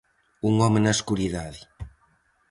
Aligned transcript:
"Un 0.51 0.55
home 0.65 0.79
na 0.83 0.93
escuridade". 0.97 1.61